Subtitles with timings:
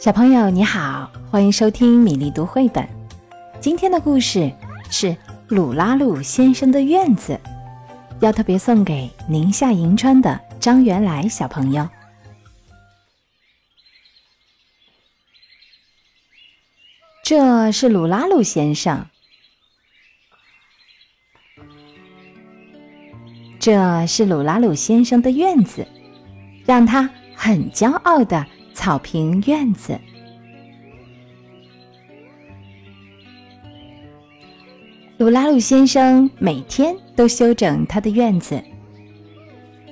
[0.00, 2.88] 小朋友你好，欢迎收听米粒读绘本。
[3.60, 4.50] 今天的故事
[4.90, 5.08] 是
[5.48, 7.38] 《鲁拉鲁先生的院子》，
[8.18, 11.86] 要特别送给宁夏银川的张元来小朋友。
[17.22, 19.06] 这是鲁拉鲁先生，
[23.58, 25.86] 这是鲁拉鲁先生的院子，
[26.64, 28.46] 让他很骄傲的。
[28.72, 30.00] 草坪院子，
[35.18, 38.62] 鲁拉鲁先生每天都修整他的院子。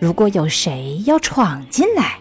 [0.00, 2.18] 如果有谁要闯进来，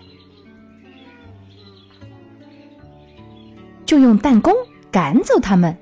[3.86, 4.54] 就用弹弓
[4.90, 5.78] 赶走他们。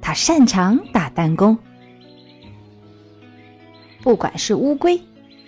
[0.00, 1.58] 他擅长打弹弓，
[4.02, 5.02] 不管是乌龟、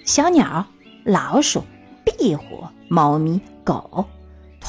[0.04, 0.66] 小鸟、
[1.04, 1.62] 老鼠、
[2.04, 4.04] 壁虎、猫咪、狗。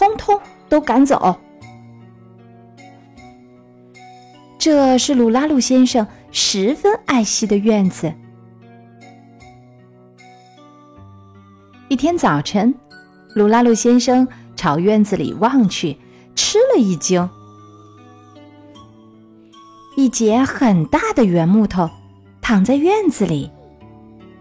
[0.10, 1.38] 通通都赶走。
[4.58, 8.14] 这是鲁拉鲁先生十分爱惜的院子。
[11.88, 12.74] 一天早晨，
[13.36, 15.98] 鲁拉鲁先生朝院子里望去，
[16.36, 17.30] 吃了一惊。
[19.96, 21.90] 一截很大的圆木头
[22.42, 23.50] 躺在院子里，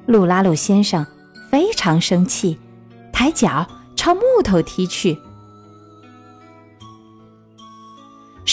[0.07, 1.07] 鲁拉鲁先生
[1.51, 2.59] 非常生气，
[3.13, 5.17] 抬脚朝木头踢去。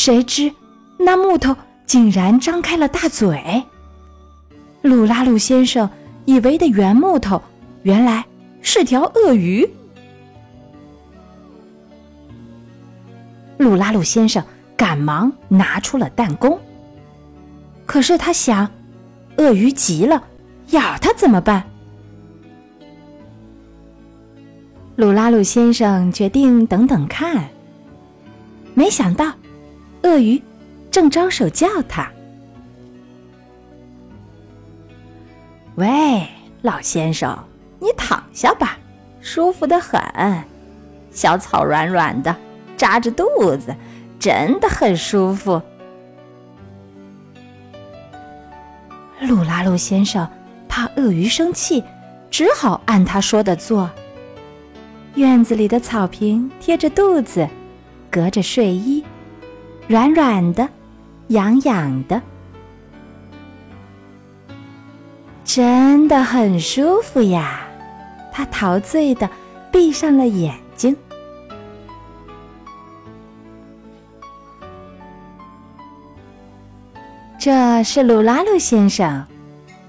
[0.06, 0.54] 谁知，
[1.00, 3.64] 那木头竟然张开了大嘴。
[4.84, 5.90] 鲁拉鲁先生
[6.26, 7.42] 以为的圆木头，
[7.82, 8.24] 原来
[8.62, 9.68] 是条鳄鱼。
[13.58, 14.44] 鲁拉鲁先生
[14.78, 16.56] 赶忙拿出了弹弓。
[17.88, 18.70] 可是他想，
[19.38, 20.24] 鳄鱼急了，
[20.70, 21.64] 咬他怎么办？
[24.98, 27.50] 鲁拉鲁先生决定等等看。
[28.76, 29.34] 没想到。
[30.06, 30.40] 鳄鱼
[30.92, 32.08] 正招手叫他
[35.76, 36.28] ：“喂，
[36.62, 37.36] 老先生，
[37.80, 38.78] 你躺下吧，
[39.20, 40.00] 舒服的很。
[41.10, 42.36] 小草软软的，
[42.78, 43.26] 扎着肚
[43.58, 43.76] 子，
[44.20, 45.60] 真的很舒服。”
[49.22, 50.30] 鲁拉鲁先生
[50.70, 51.84] 怕鳄鱼生气，
[52.30, 53.90] 只好按他说的做。
[55.16, 57.50] 院子里的草坪贴着肚子，
[58.12, 59.04] 隔着睡衣。
[59.88, 60.68] 软软的，
[61.28, 62.22] 痒痒的，
[65.44, 67.62] 真的很舒服呀！
[68.32, 69.30] 他陶醉的
[69.72, 70.96] 闭上了眼睛。
[77.38, 79.24] 这是鲁拉鲁先生，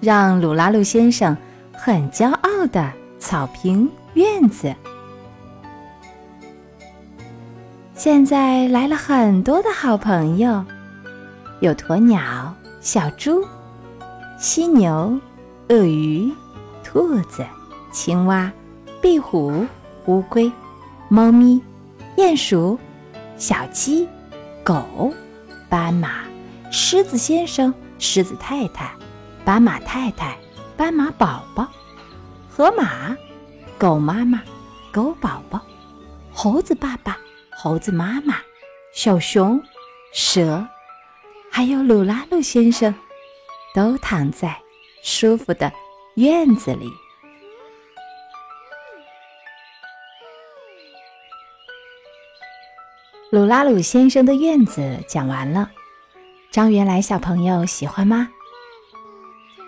[0.00, 1.34] 让鲁拉鲁先生
[1.72, 4.74] 很骄傲的草坪院子。
[7.96, 10.62] 现在来了很多的好朋友，
[11.60, 13.42] 有鸵鸟、小猪、
[14.38, 15.18] 犀牛、
[15.70, 16.30] 鳄鱼、
[16.84, 17.42] 兔子、
[17.90, 18.52] 青蛙、
[19.00, 19.66] 壁虎、
[20.04, 20.52] 乌龟、
[21.08, 21.58] 猫咪、
[22.18, 22.78] 鼹鼠、
[23.38, 24.06] 小鸡、
[24.62, 25.10] 狗、
[25.70, 26.24] 斑马、
[26.70, 28.92] 狮子先生、狮子太太、
[29.42, 30.36] 斑马太太、
[30.76, 31.66] 斑马宝宝、
[32.50, 33.16] 河马、
[33.78, 34.42] 狗妈妈、
[34.92, 35.58] 狗宝宝、
[36.30, 37.16] 猴子爸爸。
[37.68, 38.36] 猴子妈妈、
[38.92, 39.60] 小熊、
[40.12, 40.64] 蛇，
[41.50, 42.94] 还有鲁拉鲁先生，
[43.74, 44.56] 都躺在
[45.02, 45.72] 舒服的
[46.14, 46.88] 院子里。
[53.32, 55.68] 鲁拉鲁先生的院子讲完了，
[56.52, 58.28] 张元来小朋友喜欢吗？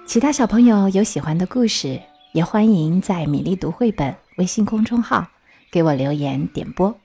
[0.07, 5.27] 其他小朋友有喜欢的故事，也欢迎在米粒读绘本微信公众号
[5.73, 6.97] 给我留言点播。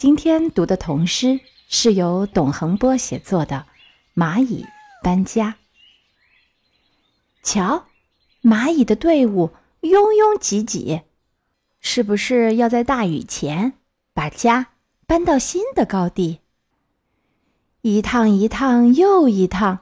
[0.00, 3.66] 今天读的童诗是由董恒波写作的
[4.18, 4.64] 《蚂蚁
[5.02, 5.50] 搬家》。
[7.42, 7.84] 瞧，
[8.42, 9.50] 蚂蚁的队伍
[9.82, 11.02] 拥拥挤挤，
[11.82, 13.74] 是不是要在大雨前
[14.14, 14.68] 把家
[15.06, 16.40] 搬到新的高地？
[17.82, 19.80] 一趟一趟又一趟，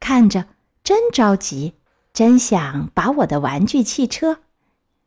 [0.00, 0.48] 看着
[0.82, 1.74] 真着急，
[2.12, 4.40] 真想把我的玩具汽车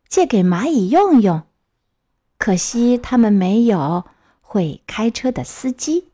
[0.08, 1.46] 借给蚂蚁用用，
[2.38, 4.06] 可惜他们没有。
[4.58, 6.07] 会开车的司机。